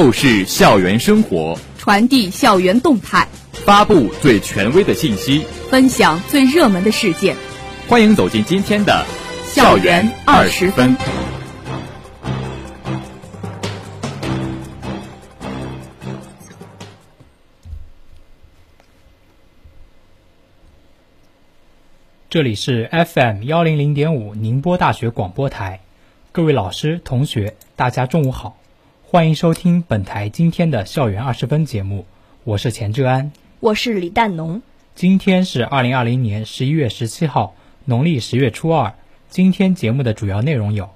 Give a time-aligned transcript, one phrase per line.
[0.00, 7.36] 透视校园生活，传递校园动态，发布最权威的信息，分享最热门的事件。
[7.86, 9.04] 欢迎走进今天的
[9.44, 10.96] 校园二十分。
[22.30, 25.80] 这里是 FM 幺零零点五宁波大学广播台，
[26.32, 28.56] 各位老师、同学，大家中午好，
[29.12, 32.06] 欢迎收听本台今天的校园二十分节目，
[32.44, 34.62] 我是钱志安，我是李淡农。
[34.94, 38.94] 今天是二零二零年十一月十七号，农历十月初二。
[39.28, 40.90] 今天节目的主要内容有：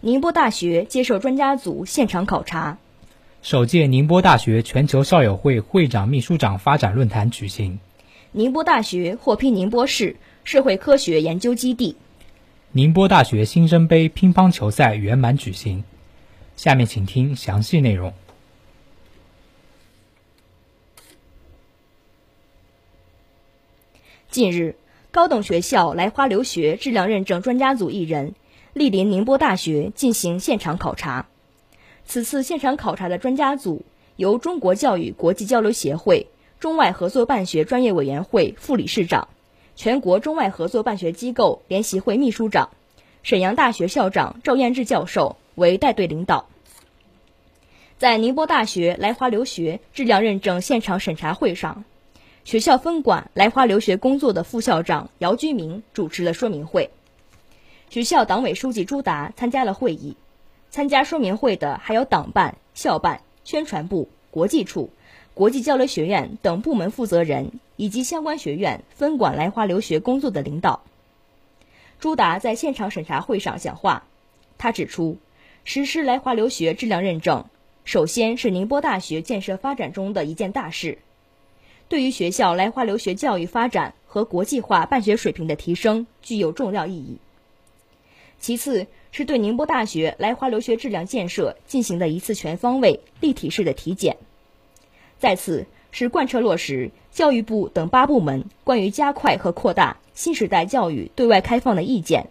[0.00, 2.78] 宁波大学接受专家组现场考察，
[3.42, 7.80] 首届宁波大学全球校友会会长秘书长发展论坛举行，
[8.30, 10.16] 宁波大学获批宁波市。
[10.44, 11.96] 社会科学研究基地，
[12.70, 15.84] 宁波大学新生杯乒乓球赛圆满举行。
[16.56, 18.12] 下面请听详细内容。
[24.30, 24.76] 近日，
[25.10, 28.34] 高等学校来华留学质量认证专家组一人
[28.74, 31.26] 莅临宁波大学进行现场考察。
[32.06, 33.84] 此次现场考察的专家组
[34.16, 36.28] 由中国教育国际交流协会
[36.60, 39.28] 中外合作办学专业委员会副理事长。
[39.74, 42.70] 全国中外合作办学机构联席会秘书长、
[43.22, 46.46] 沈阳大学校长赵彦志教授为带队领导。
[47.98, 51.84] 在宁波大学来华留学质量认证现场审查会上，
[52.44, 56.90] 学校分管来华留学工作的副校长姚居明主持了说明会。
[57.90, 60.16] 学校党委书记朱达参加了会议。
[60.70, 64.88] 参加说明会的还有党办、校办、宣传部、国际处。
[65.34, 70.82] 国际交流学院等部门负责人以及相关学院分管来华留学工作的领导。
[72.00, 74.04] 朱达在现场审查会上讲话，
[74.58, 75.18] 他指出，
[75.64, 77.44] 实施来华留学质量认证，
[77.84, 80.98] 首先是宁波大学建设发展中的一件大事，
[81.88, 87.18] 对于学校来华留学教育发展和国际化办学水平的提升具有重要意义。
[88.40, 94.16] 其次，是对宁波大学来华留学质量建设进行的一次全方位、立体式的体检。
[95.20, 102.26] 再次是贯彻落实教育部等八部门关于加快和扩大新时代教育对外开放的意见，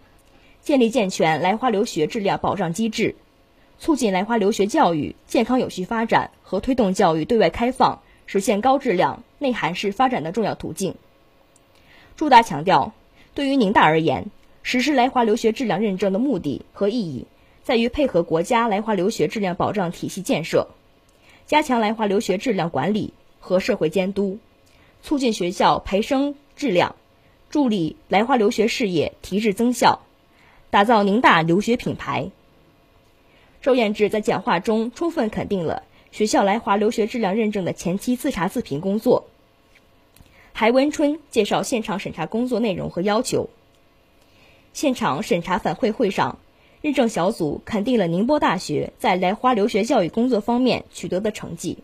[0.62, 3.16] 建立健全来华留学质量保障机制，
[3.80, 10.94] 促进来华留学教育健康有序发展和推动教育对外开放实现高质量内涵式发展的重要途径。
[12.14, 12.92] 朱达强调，
[13.34, 14.26] 对于宁大而言，
[14.62, 17.26] 实施来华留学质量认证的目的和意义，
[17.64, 20.68] 在于配合国家来华留学质量保障体系建设。
[21.44, 24.38] 加强来华留学质量管理和社会监督，
[25.02, 26.94] 促进学校培生质量，
[27.50, 30.00] 助力来华留学事业提质增效，
[30.72, 32.30] 打造宁大留学品牌。
[33.60, 39.26] 周彦志在讲话中充分肯定了学校来华留学质量认证的前期自查自评工作。
[40.54, 43.50] 海文春介绍现场审查工作内容和要求。
[44.72, 46.38] 现场审查反馈会上。
[46.80, 51.78] 认证小组肯定了宁波大学在来华留学教育工作方面取得的成绩，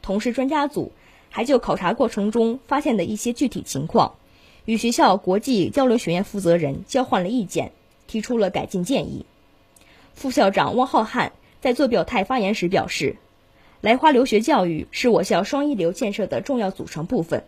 [0.00, 0.92] 同时专家组
[1.28, 4.14] 还就考察过程中发现的一些具体情况，
[4.64, 7.72] 与学校国际交流学院负责人交换了意见，
[8.06, 9.24] 提出了改进建议。
[10.14, 13.16] 副校长汪浩瀚在做表态发言时表示，
[13.80, 17.44] 来华留学教育是我校双一流建设的重要组成部分，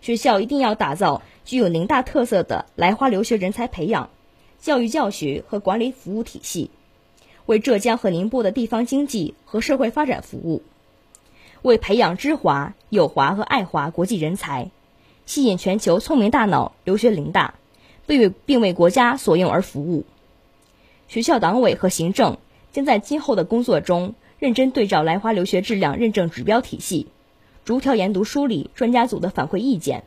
[0.00, 4.10] 学校一定要打造具有宁大特色的来华留学人才培养。
[4.60, 6.70] 教育教学和管理服务体系，
[7.46, 10.62] 为浙江和宁波的地方经济和社会发展服务，
[11.62, 14.70] 为培养知华、友华和爱华国际人才，
[15.26, 17.54] 吸引全球聪明大脑留学宁大，
[18.12, 20.04] 并为并为国家所用而服务。
[21.08, 22.36] 学校党委和行政
[22.70, 27.06] 将在今后的工作中认真对照来华留学质量认证指标体系，
[27.64, 30.04] 逐条研读梳理专家组的反馈意见，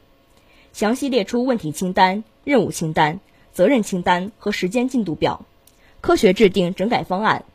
[0.72, 3.20] 详细列出问题清单、任务清单。
[3.54, 5.46] 责任清单和时间进度表，
[6.02, 7.46] 科学制定整改方案，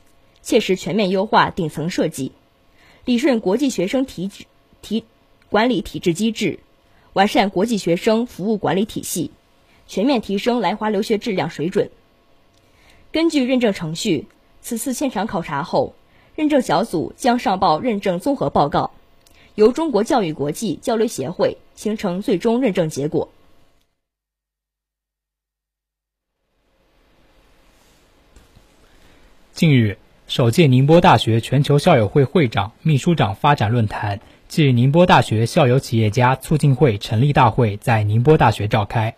[0.43, 2.32] 切实全面优化顶层设计，
[3.05, 4.46] 理顺国际学生体制
[4.82, 5.05] 体
[5.50, 6.58] 管理体制机制，
[7.12, 9.31] 完善国际学生服务管理体系，
[9.91, 11.91] 全面提升来华留学质量水准。
[13.11, 14.29] 根据认证程序，
[14.63, 15.95] 此次现场考察后，
[16.37, 18.93] 认证小组将上报认证综合报告，
[19.57, 23.29] 由中国教育国际交流协会形成最终认证结果。
[29.53, 29.99] 近日，
[30.29, 39.17] 首届宁波大学全球校友会会长、秘书长发展论坛暨宁波大学校友企业家促进会成立大会在宁波大学召开。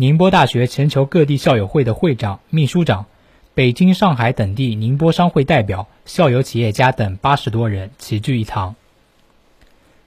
[0.00, 3.04] 宁波大学全球各地校友会的会长、秘书长、
[3.52, 8.76] 北京、上海等地宁波商会代表、校友企业家等八十多人齐聚一堂。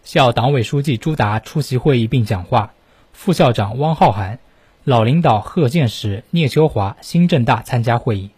[0.03, 2.73] 校党委书记朱达出席会议并讲话，
[3.11, 4.39] 副校长汪浩涵、
[4.83, 8.31] 老领导贺建时、聂秋华、新政大参加会议。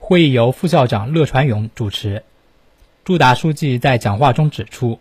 [0.00, 2.24] 会议由副校长乐传勇主持。
[3.04, 4.98] 朱达书记在讲话中指出，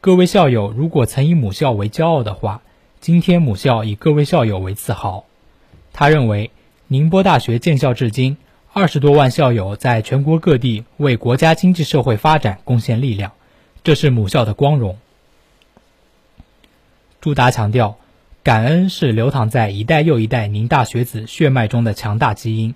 [0.00, 2.62] 各位校友如果曾以母校为骄傲的话，
[3.00, 5.24] 今天母校以各位校友为自豪。
[5.90, 6.50] 他认为，
[6.86, 8.36] 宁波大学建校至今。
[8.74, 13.32] 二十多万校友在全国各地为国家经济社会发展贡献力量，
[13.82, 14.98] 这是母校的光荣。
[17.22, 17.96] 朱达强调，
[18.42, 22.74] 感恩是流淌在一代又一代宁大学子血脉中的强大基因。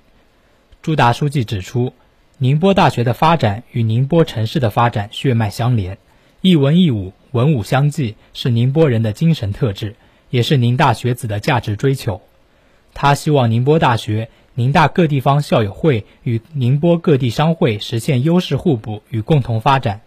[0.81, 1.93] 朱达书记指出，
[2.39, 5.99] 宁波大学的发展与宁波城市的发展血脉相连，
[6.41, 9.95] 一文一武，文武相济，是宁波人的精神特质，
[10.35, 12.21] 也是宁大学子的价值追求。
[12.93, 14.31] 他希望宁波大学。
[14.57, 20.01] 宁大各地方校友会与宁波各地商会实现优势互补与共同发展，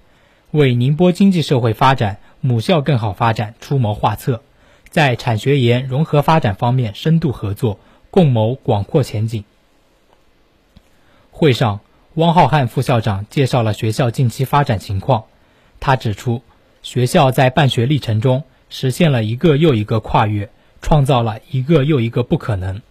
[0.51, 4.41] 为宁波经济社会发展、母校更好发展出谋划策，
[4.89, 7.79] 在产学研融合发展方面深度合作，
[8.09, 9.43] 共谋广阔前景。
[11.31, 11.81] 会上，
[12.13, 15.25] 汪浩瀚副校长介绍了学校近期发展情况。
[15.81, 16.41] 他指出，
[16.83, 20.49] 学校在办学历程中实现了一个又一个跨越，
[20.81, 22.81] 创造了一个又一个不可能。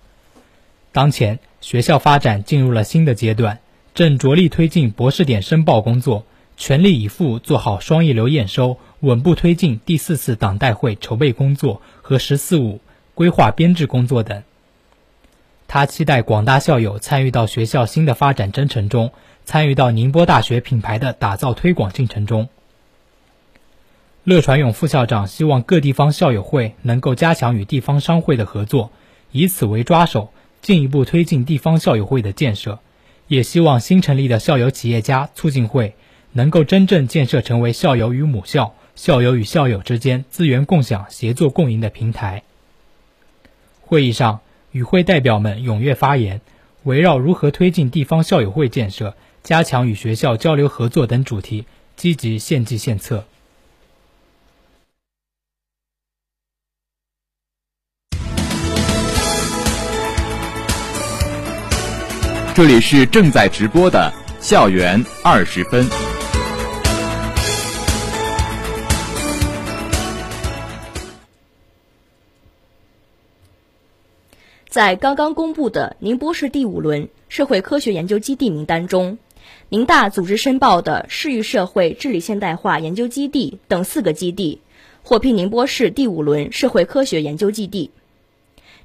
[0.92, 3.58] 当前学校发展进入了新的阶段，
[3.94, 6.24] 正着力推进博士点申报工作，
[6.56, 12.80] 全力以赴做好双一流验收，稳步推进第四次党代会筹备工作和“十四五”
[13.14, 14.42] 规划编制工作等。
[15.68, 19.12] 他期待广大校友参与到学校新的发展征程中，
[19.44, 22.48] 参与到宁波大学品牌的打造推广进程中。
[24.26, 28.90] 乐传勇副校长希望各地方校友会能够加强与地方商会的合作，
[29.30, 30.32] 以此为抓手。
[30.60, 32.80] 进一步推进地方校友会的建设，
[33.28, 35.94] 也希望新成立的校友企业家促进会
[36.32, 42.42] 能够真正建设成为校友与母校、校友与校友之间资源共享、协作共赢的平台。
[43.80, 44.40] 会议上，
[44.72, 46.40] 与会代表们踊跃发言，
[46.82, 49.14] 围绕如何推进地方校友会建设、
[49.44, 51.64] 加强与学校交流合作等主题，
[51.94, 53.24] 积极献计献策。
[62.56, 64.10] 这里是正在直播的
[64.40, 65.86] 校园二十分。
[74.70, 79.18] 在刚刚公布的宁波市第五轮社会科学研究基地名单中，
[79.68, 84.62] 宁大组织申报的市域社会治理现代化研究基地等四个基地
[85.02, 87.90] 获批宁波市第五轮社会科学研究基地，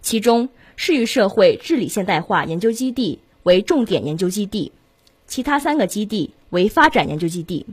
[0.01, 3.21] 其中市域社会治理现代化研究基地。
[3.43, 4.71] 为重点研究基地，
[5.27, 7.65] 其他三个基地为发展研究基地。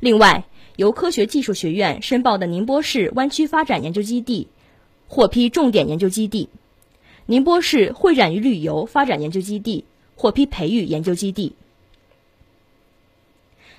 [0.00, 0.44] 另外，
[0.76, 4.48] 由科学技术学院申报的宁波市湾区发展研究基地
[5.08, 6.50] 获批重点研究基地，
[7.24, 9.84] 宁波市会展与旅游发展研究基地
[10.16, 11.54] 获批培育研究基地。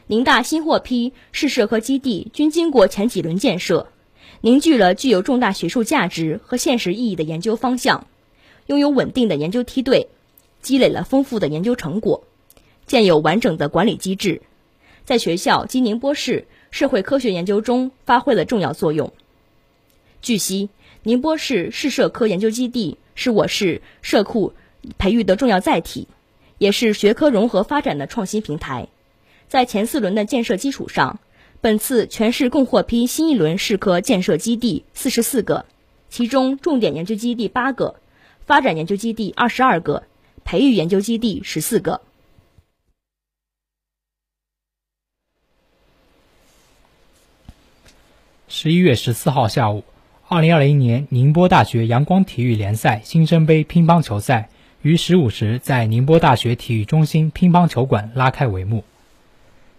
[0.08, 3.90] 宁大新获批市社科基地均经过前几轮建设，
[4.42, 8.08] 凝聚了具有重大学术价值和现实意义的研究方向，
[8.66, 10.08] 拥有稳定的研究梯队。
[10.68, 12.26] 积累了丰富的研究成果，
[12.88, 14.42] 建有完整的管理机制，
[15.06, 19.14] 在学校及宁波市社会科学研究中发挥了重要作用。
[20.22, 20.68] 据悉，
[21.04, 24.52] 宁波市市社科研究基地是我市社库
[24.98, 26.10] 培育的重要载体，
[26.58, 28.90] 也是学科融合发展的创新平台。
[29.48, 31.22] 在前四轮的建设基础上，
[31.62, 35.66] 本次全市共获批新一轮市科建设基地四十四个，
[36.10, 37.96] 其中重点研究基地八个，
[38.46, 40.04] 发展研究基地二十二个。
[40.48, 42.00] 培育研究基地十四个。
[48.48, 49.84] 十一月十四号下午，
[50.30, 54.48] 二零二零年宁波大学阳光体育联赛新生杯乒乓球赛
[54.82, 58.86] 于十五时在宁波大学体育中心乒乓球馆拉开帷幕。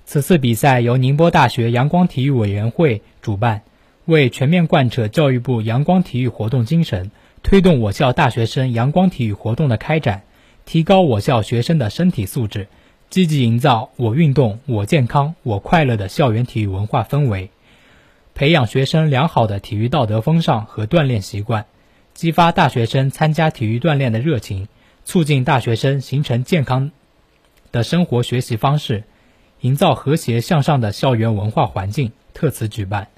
[0.05, 3.63] 此次比赛由宁波大学阳光体育委员会主办，
[4.05, 7.11] 为全面贯彻教育部阳光体育活动精神，
[7.43, 10.25] 推动我校大学生阳光体育活动的开展。
[10.69, 12.69] 提高我校学生的身体素质，
[13.09, 17.49] 积极营造“我运动、我健康、我快乐”的校园体育文化氛围，
[18.35, 21.65] 培养学生良好的体育道德风尚和锻炼习惯，
[22.13, 24.69] 激发大学生参加体育锻炼的热情，
[25.07, 26.91] 促进大学生形成健康
[27.73, 29.05] 的生活学习方式，
[29.63, 32.13] 营造和谐向上的校园文化环境。
[32.35, 33.09] 特此举办。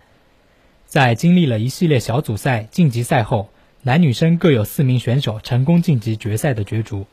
[0.86, 3.48] 在经历了一系列小组赛、晋级赛后，
[3.82, 7.06] 男女生各有四名选手成功晋级决赛的角逐。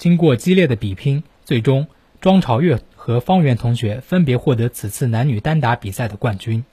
[0.00, 1.86] 经过激烈的比拼，最终
[2.22, 6.64] 庄朝月和方圆同学分别获得此次男女单打比赛的冠军。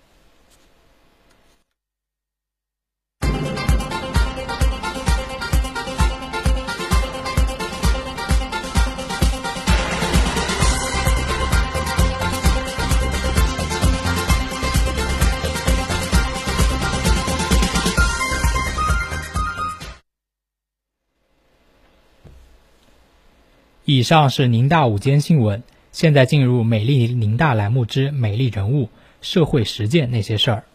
[23.90, 25.64] 以上是宁大午间新闻，
[25.94, 28.90] 现在进入美丽宁大栏目之美丽人物、
[29.22, 30.66] 社会实践那些事儿。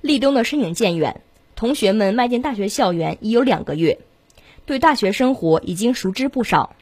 [0.00, 1.20] 立冬的身影渐远，
[1.54, 3.98] 同学们迈进大学校园已有两个月，
[4.64, 6.74] 对大学生活已经熟知不少。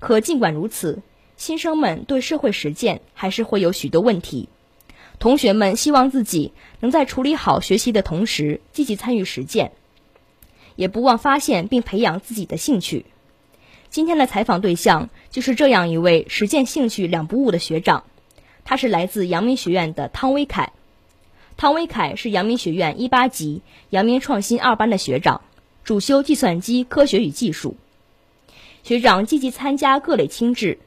[0.00, 1.02] 可尽管如此，
[1.36, 4.48] 新生们对社会实践还是会有许多问题。
[5.22, 6.50] 同学们希望自己
[6.80, 9.70] 能在处理好学习的同时，积极参与实践，
[10.74, 13.06] 也不忘发现并培养自己的兴趣。
[13.88, 18.02] 今天的采访对象就是这样一位实践兴趣两不误的学长，
[18.64, 20.72] 他是来自阳明学院的汤威凯。
[21.56, 25.42] 汤威凯是阳明学院一八级阳明创新二班的学长，
[25.84, 27.76] 主修计算机科学与技术。
[28.82, 30.80] 学长积极参加各类青志，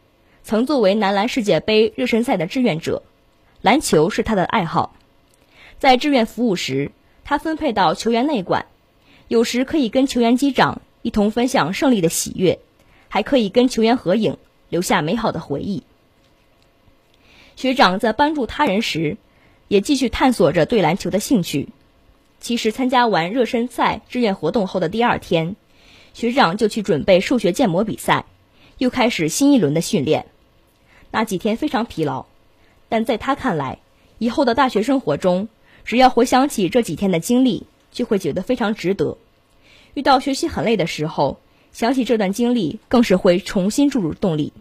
[0.44, 3.02] 曾作为男篮世界杯热身赛的志愿者。
[3.62, 4.96] 篮球是他的爱好，
[5.80, 6.92] 在志愿服务时，
[7.24, 8.68] 他分配到球员内馆，
[9.28, 12.60] 有时可以跟球员击掌，一同分享胜利的喜悦，
[13.10, 14.38] 还可以跟球员合影，
[14.70, 15.84] 留下美好的回忆。
[17.56, 19.18] 学长在帮助他人时，
[19.68, 21.70] 也继续探索着对篮球的兴趣。
[22.40, 25.56] 其实，参加完热身赛志愿活动后的第二天，
[26.14, 28.26] 学长就去准备数学建模比赛，
[28.78, 30.28] 又开始新一轮的训练。
[31.10, 32.26] 那几天非常疲劳。
[32.96, 33.80] 但在他看来，
[34.20, 35.50] 以后的大学生活中，
[35.84, 39.18] 只要回想起这几天的经历，就会觉得非常值得。
[39.96, 41.42] 遇到学习很累的时候，
[41.74, 44.54] 想起这段经历，更是会重新注入动力。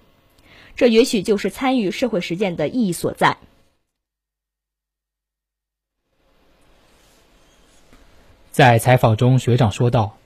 [0.75, 3.37] 这也许就是参与社会实践的意义所在。
[8.50, 10.17] 在采访中，学长说道：“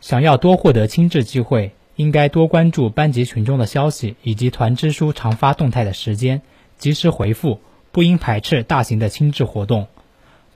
[0.00, 6.40] 想要多获得亲志机会，应该多关注班级群众的消息，以及团支书常发动态的时间。”
[6.82, 7.60] 及时回复，
[7.92, 9.86] 不应排斥大型的亲志活动。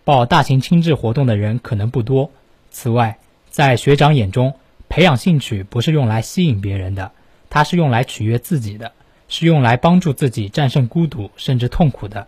[0.03, 2.33] 报大型亲志活动的人可能不多。
[2.69, 3.19] 此外，
[3.49, 4.55] 在学长眼中，
[4.89, 7.13] 培养兴趣不是用来吸引别人的，
[7.49, 8.91] 它是用来取悦自己的，
[9.29, 12.27] 是用来帮助自己战胜孤独甚至痛苦的。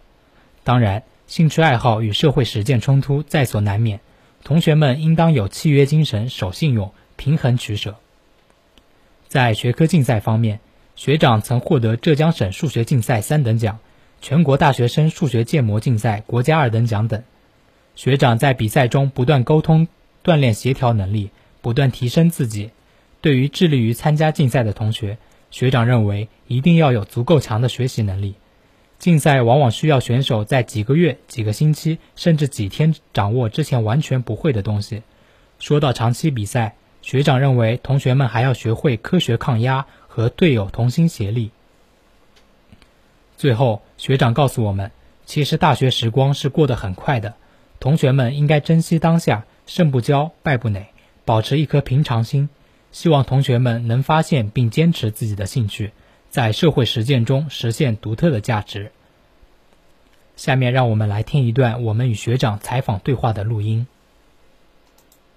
[0.62, 3.98] 当然，兴趣爱好与社会实践冲突在所难免，
[4.44, 7.96] 同学们应当有契约精神，守信用，平衡取舍。
[9.26, 10.60] 在学科竞赛方面，
[10.94, 13.80] 学长曾获得浙江省数学竞赛三等奖。
[14.20, 17.22] 全国大学生数学建模竞赛国家二等奖等，
[17.94, 19.88] 学长在比赛中不断沟通，
[20.24, 21.30] 锻炼协调能力，
[21.62, 22.70] 不断提升自己。
[23.20, 25.18] 对于致力于参加竞赛的同学，
[25.50, 28.34] 学长认为一定要有足够强的学习能力。
[28.98, 35.02] 竞赛往往需要选手在几个月、几个星期，甚至几天掌握之前完全不会的东西。
[35.60, 41.52] 说到长期比赛，学长认为同学们还要学会科学抗压和队友同心协力。
[43.38, 44.90] 最后，学长告诉我们，
[45.24, 47.34] 其实大学时光是过得很快的，
[47.78, 50.88] 同学们应该珍惜当下，胜不骄，败不馁，
[51.24, 52.48] 保持一颗平常心。
[52.90, 55.92] 希望同学们能发现并坚持自己的兴趣，
[56.28, 58.90] 在社会实践中实现独特的价值。
[60.34, 63.86] 下面让我们来听一段我们与学长采访对话的录音。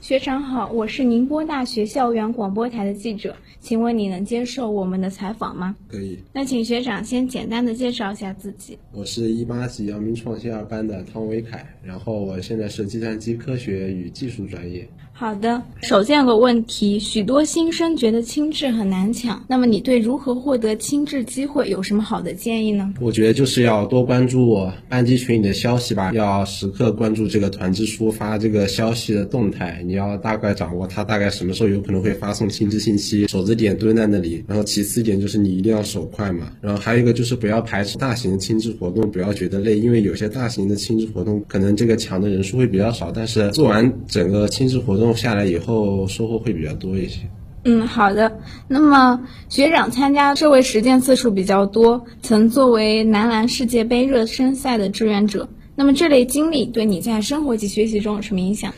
[0.02, 5.76] 学长好，我是宁波大学校园广播台的记者，请问你能接受我们的采访吗？
[5.88, 6.18] 可以。
[6.34, 8.76] 那请学长先简单的介绍一下自己。
[8.92, 14.90] 我是一八级阳明创新二班的汤维凯，然后我现在是计算机科学与技术专业。
[15.14, 22.92] 好的，首先有个问题，许多新生觉得青志很难抢，那么你对如何获得青志机会有什么好的建议呢？
[23.00, 34.42] 我觉得就是要多关注我班级群里的消息吧，要时刻关注这个团支书发这个消息的动态，你要大概掌握他大概什么时候有可能会发送亲知信息，手指点蹲在那里。
[34.48, 45.14] 然后其次一点就是你一定要手快嘛，然后还有一个就是不要排斥大型的亲志活动，不要觉得累，因为有些大型的亲志活动可能这个抢的人数会比较少，但是做完整个亲志活动。
[45.14, 47.20] 下来以后收获会比较多一些。
[47.66, 48.40] 嗯，好的。
[48.70, 55.50] 那么学长参加社会实践次数比较多，曾作为男篮世界杯热身赛的志愿者。
[55.76, 58.74] 那么这类经历对你在生活及学习中有什么影响？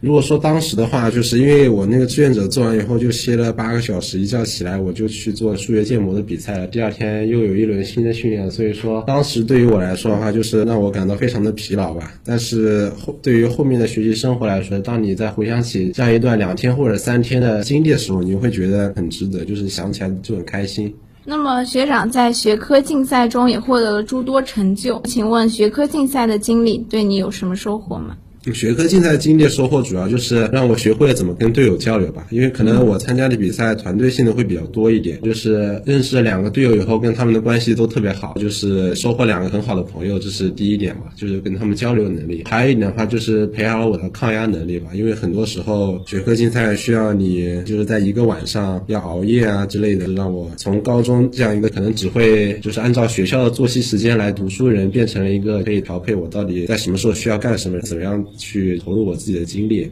[0.00, 6.66] 如果说当时的话，就是因为我那个志愿者做完以后就歇了八个小时，一觉起来我就去做数学建模的比赛了。
[6.66, 12.12] 第二天又有一轮新的训练，所以说当时对于我来说的话，就是让我感到非常的疲劳吧。
[12.24, 20.94] 但是后对于后面的学习生活来说，当你在回想起这样一段两天或者三天的经历的时候，你会觉得很值得，就是想起来就很开心。
[21.24, 28.16] 那么学长在学科竞赛中也获得了诸多成就，请问学科竞赛的经历对你有什么收获吗？
[28.52, 42.42] 学科竞赛经历收获主要就是让我学会了怎么跟队友交流吧，因为可能我参加的比赛团队性的会比较多一点，就是认识了两个队友以后，跟他们的关系都特别好，就是收获两个很好的朋友，这是第一点吧，就是跟他们交流能力。
[42.46, 58.24] 还有一点的话，就是培养了我的抗压能力吧，因为很多时候学科竞赛需要你就是在一个晚上要熬夜啊之类的，让我从高中这样一个可能只会就是按照学校的作息时间来读书人，变成了一个可以调配我到底在什么时候需要干什么，怎么样。
[58.36, 59.90] 去投入我自己的精力。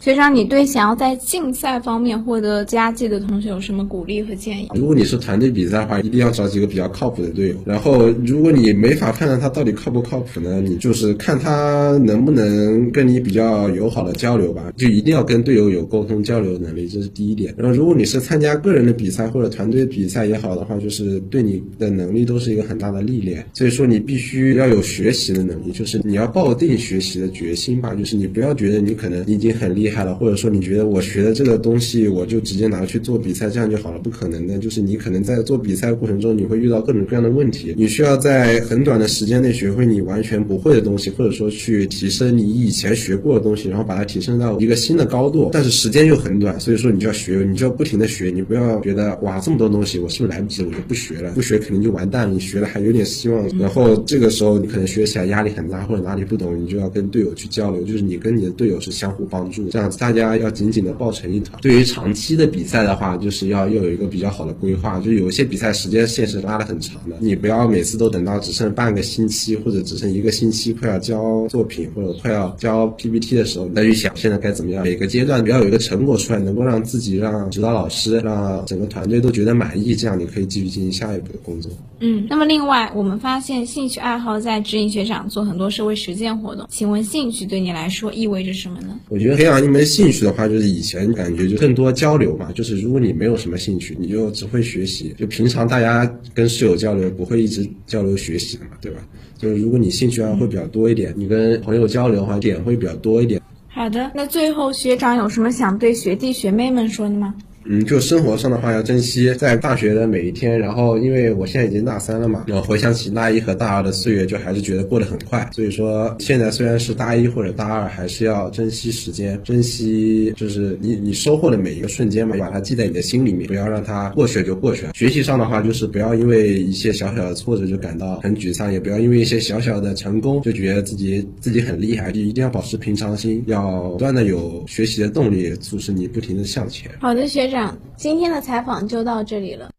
[0.00, 4.68] 学长，你对想要在竞赛方面获得佳绩的同学有什么鼓励和建议？
[4.76, 7.56] 如果你是团队比赛的话，一定要找几个比较靠谱的队友。
[7.66, 14.72] 然后，如果你没法判断他到底靠不靠谱呢，你就是看他能不能跟你比较友好的交流吧。
[14.76, 17.52] 就一定要跟队友有沟通交流能力，这是第一点。
[17.58, 23.44] 然后，如果你是参加个人的比赛或者团队比赛也好的话，就是对你的能力都是一个很大的历练。
[23.52, 27.96] 所以说，你必须要有学习的能力，就是你要抱定学习的决心吧。
[27.96, 29.87] 就是你不要觉得你可能已经很厉害。
[29.90, 33.98] 害了，或者说你觉得我学的这个东西，我就直接拿去做比赛，这样就好了？
[33.98, 45.50] 不可能的，就是你可能在做比赛过程中，你会遇到各种各样的问题，你需要在很短的时间内学会你完全不会的东西，或者说去提升你以前学过的东西，然后把它提升到一个新的高度。
[45.52, 50.62] 但是时间又很短，所以说你就要学，你就要不停的学，你不要觉得哇这么多东西，我是不是来不及？
[50.62, 52.34] 我就不学了，不学肯定就完蛋了。
[52.34, 61.56] 你学了还有点希望，然后这个时候你可能学起来压力很大，或者哪里不懂，你就要跟队友去交流，就是你跟你的队友是相互帮助，这样子大家要紧紧的抱成一团。
[61.62, 64.98] 对于长期的比赛的话，就是要要有一个比较好的规划。
[64.98, 74.82] 就有一些比赛时间线是拉的很长的，你不要每次都等到只剩半个星期或者只剩一个星期，快要交作品或者快要交 PPT 的时候再去想现在该怎么样。
[74.82, 81.70] 每个阶段不要有一个成果出来，能够让自己、让指导老师、让整个团队都觉得满意，这样你可以继续进行下一步的工作。
[82.00, 86.66] 嗯，那么另外我们发现兴趣爱好在指引学长做很多社会实践活动。
[86.68, 88.98] 请问兴趣对你来说意味着什么呢？
[89.08, 92.50] 我觉得培养没兴趣的话，就是以前感觉就更多交流嘛。
[92.52, 95.14] 就是如果你没有什么兴趣，你就只会学习。
[95.18, 99.00] 就平常大家跟室友交流，不会一直交流学习的嘛，对吧？
[99.36, 103.40] 就是如果你兴趣爱好会比较多一点，你跟朋友交流的话点会比较多一点。
[103.68, 107.34] 好的，那最后学长有什么想对学弟学妹们说的吗？
[107.70, 110.58] 嗯，就生活上的话，要珍惜在大学的每一天。
[110.58, 115.46] 然后，因为我现在已经大三了嘛，我回想起大一和大二的岁月，就还是觉得过得很快。
[115.52, 124.92] 所以说，现在虽然是大一或者大二，还是要珍惜时间，珍惜就是你你收获的每一个瞬间嘛，把它记在你的心里面，不要让它过去了就过去了。
[124.94, 136.90] 学习上的话，就是不要因为一些小小的挫折就感到很沮丧，也不要因为一些小小的成功就觉得自己自己很厉害，就一定要保持平常心，要不断的有学习的动力，促使你不停的向前。
[136.98, 137.57] 好的，学长。
[137.96, 139.70] 今天的采访就到这里了。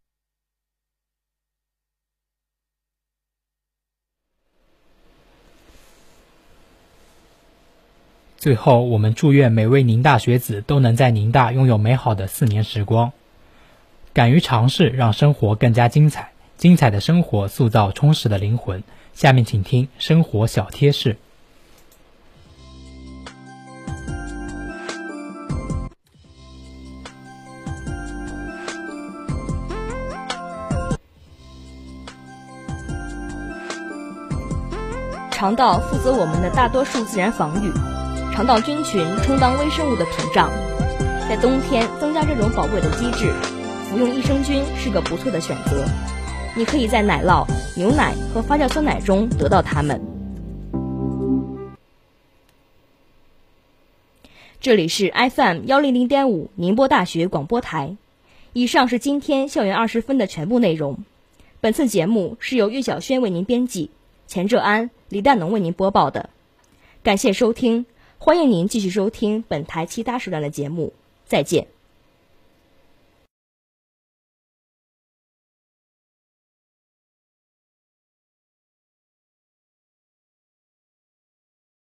[8.37, 13.11] 最后，我们祝愿每位宁大学子都能在宁大拥有美好的四年时光。
[14.13, 16.31] 敢于尝试，让生活更加精彩。
[16.57, 18.81] 精彩的生活塑造充实的灵魂。
[19.13, 21.17] 下面请听生活小贴士。
[35.39, 37.71] 肠道负责我们的大多数自然防御，
[38.33, 40.51] 肠道菌群充当微生物的屏障。
[41.29, 43.31] 在冬天增加这种宝贵的机制，
[43.85, 45.85] 服用益生菌是个不错的选择。
[46.57, 47.47] 你可以在奶酪、
[47.77, 50.01] 牛奶和发酵酸奶中得到它们。
[54.59, 57.95] 这里是 FM 幺零零点五宁波大学广播台。
[58.51, 60.97] 以上是今天校园二十分的全部内容。
[61.61, 63.89] 本次节目是由岳小轩为您编辑。
[64.29, 66.29] 钱哲安、李大农为您播报的，
[67.01, 67.87] 感谢收听，
[68.19, 70.93] 欢迎您继续收听本台其他时段的节目，
[71.25, 71.65] 再见。